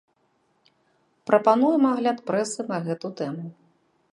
Прапануем 1.31 1.83
агляд 1.91 2.17
прэсы 2.31 2.61
на 2.73 2.77
гэту 2.89 3.07
тэму. 3.21 3.47